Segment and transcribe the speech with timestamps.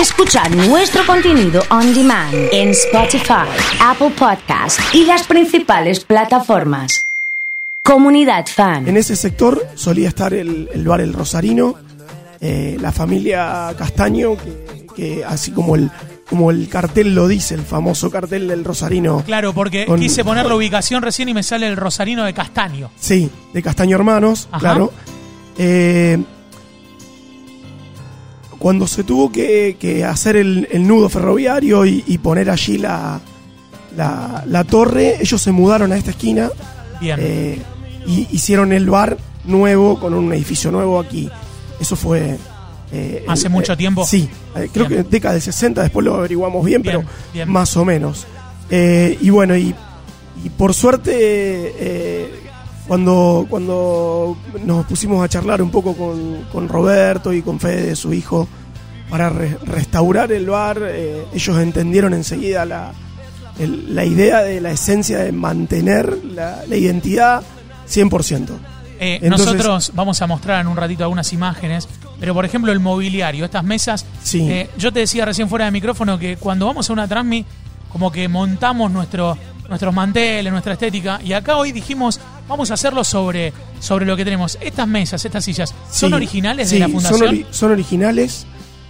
[0.00, 3.46] Escuchar nuestro contenido on demand en Spotify,
[3.80, 7.00] Apple Podcast y las principales plataformas.
[7.82, 8.88] Comunidad Fan.
[8.88, 11.76] En ese sector solía estar el, el bar El Rosarino,
[12.40, 15.90] eh, la familia Castaño, que, que así como el,
[16.28, 19.22] como el cartel lo dice, el famoso cartel del Rosarino.
[19.24, 22.90] Claro, porque Con- quise poner la ubicación recién y me sale el Rosarino de Castaño.
[22.98, 24.58] Sí, de Castaño Hermanos, Ajá.
[24.60, 24.92] claro.
[25.58, 26.18] Eh,
[28.58, 33.20] cuando se tuvo que, que hacer el, el nudo ferroviario y, y poner allí la,
[33.96, 36.50] la, la torre, ellos se mudaron a esta esquina
[37.00, 37.18] Bien.
[37.20, 37.62] eh,
[38.06, 41.28] y hicieron el bar nuevo con un edificio nuevo aquí.
[41.80, 42.38] Eso fue...
[42.92, 44.04] eh, ¿Hace el- mucho eh, tiempo?
[44.06, 44.28] Sí,
[44.72, 45.04] creo Bien.
[45.04, 47.50] que década del 60, después lo averiguamos bien, Bien, pero bien.
[47.50, 48.26] más o menos.
[48.70, 49.74] Y bueno, y,
[50.44, 51.12] y por suerte,
[52.88, 58.12] cuando, cuando nos pusimos a charlar un poco con, con Roberto y con Fede, su
[58.12, 58.46] hijo,
[59.10, 62.92] para re- restaurar el bar, eh, ellos entendieron enseguida la,
[63.58, 67.42] el- la idea de la esencia de mantener la, la identidad
[67.88, 68.48] 100%.
[68.98, 72.80] Eh, Entonces- nosotros vamos a mostrar en un ratito algunas imágenes, pero por ejemplo el
[72.80, 74.48] mobiliario, estas mesas, Sí.
[74.50, 77.44] eh, yo te decía recién fuera de micrófono que cuando vamos a una transmi,
[77.92, 79.36] como que montamos nuestro,
[79.68, 84.24] nuestros manteles, nuestra estética, y acá hoy dijimos, vamos a hacerlo sobre, sobre lo que
[84.24, 84.58] tenemos.
[84.60, 87.18] Estas mesas, estas sillas, ¿son Sí, originales sí, de la fundación?
[87.20, 88.46] Son, ori- son originales.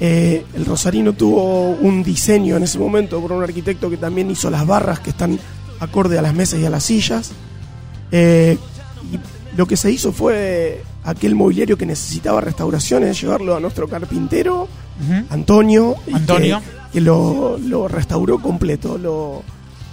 [0.00, 4.48] Eh, el Rosarino tuvo un diseño en ese momento por un arquitecto que también hizo
[4.50, 5.38] las barras que están
[5.80, 7.32] acorde a las mesas y a las sillas.
[8.12, 8.56] Eh,
[9.12, 14.68] y lo que se hizo fue aquel mobiliario que necesitaba restauraciones, llevarlo a nuestro carpintero.
[15.30, 16.60] Antonio, Antonio.
[16.60, 18.98] que, que lo, lo restauró completo.
[18.98, 19.42] Lo,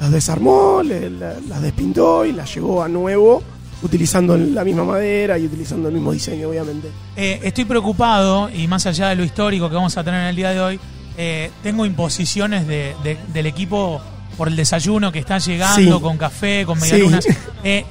[0.00, 3.42] las desarmó, le- la- las despintó y las llevó a nuevo,
[3.82, 6.88] utilizando la misma madera y utilizando el mismo diseño, obviamente.
[7.16, 10.36] Eh, estoy preocupado, y más allá de lo histórico que vamos a tener en el
[10.36, 10.80] día de hoy,
[11.16, 14.00] eh, tengo imposiciones de- de- del equipo
[14.36, 16.02] por el desayuno que está llegando, Sí.
[16.02, 16.90] con café, con Sí.
[16.92, 17.26] medialunas.
[17.62, 17.84] Eh,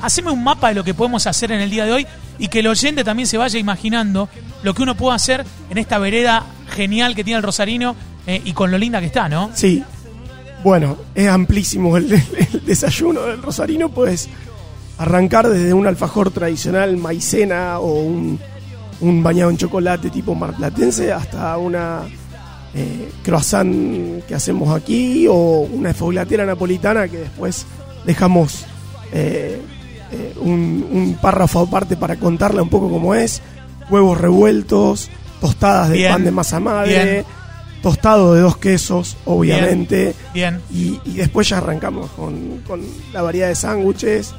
[0.00, 2.06] haceme un mapa de lo que podemos hacer en el día de hoy
[2.38, 4.28] y que el oyente también se vaya imaginando
[4.62, 7.94] lo que uno puede hacer en esta vereda genial que tiene el Rosarino
[8.26, 9.50] eh, y con lo linda que está, ¿no?
[9.54, 9.84] Sí.
[10.64, 14.30] Bueno, es amplísimo el, el desayuno del Rosarino, pues
[14.96, 18.40] arrancar desde un alfajor tradicional maicena o un,
[19.00, 22.02] un bañado en chocolate tipo marplatense hasta una
[22.74, 27.66] eh, croissant que hacemos aquí o una esfoglatera napolitana que después
[28.06, 28.64] dejamos
[29.12, 29.60] eh,
[30.12, 33.42] eh, un, un párrafo aparte para contarla un poco cómo es.
[33.90, 35.10] Huevos revueltos,
[35.42, 37.24] tostadas de Bien, pan de masa madre, bien.
[37.84, 40.14] Tostado de dos quesos, obviamente.
[40.32, 40.60] Bien.
[40.72, 42.80] Y, y después ya arrancamos con, con
[43.12, 44.34] la variedad de sándwiches.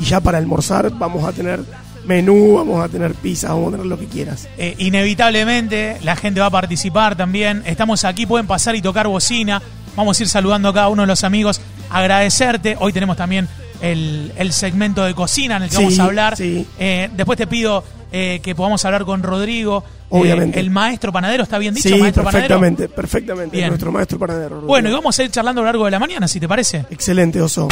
[0.00, 1.60] Y ya para almorzar vamos a tener
[2.06, 4.48] menú, vamos a tener pizza, vamos a tener lo que quieras.
[4.56, 7.62] Eh, inevitablemente la gente va a participar también.
[7.66, 9.60] Estamos aquí, pueden pasar y tocar bocina.
[9.96, 11.60] Vamos a ir saludando a cada uno de los amigos.
[11.90, 12.76] Agradecerte.
[12.80, 13.48] Hoy tenemos también
[13.80, 16.36] el, el segmento de cocina en el que Sí, vamos a hablar.
[16.36, 16.66] sí.
[16.78, 19.82] Eh, después te pido eh, que podamos hablar con Rodrigo.
[19.86, 20.60] eh, Obviamente.
[20.60, 21.88] el maestro panadero, ¿está bien dicho?
[21.88, 22.60] Sí, maestro panadero.
[22.60, 23.56] perfectamente, perfectamente.
[23.56, 23.68] Bien.
[23.68, 24.60] Nuestro maestro panadero.
[24.60, 26.84] Bueno, y vamos a ir charlando a lo largo de la mañana, si te parece.
[26.90, 27.68] Excelente, Oso.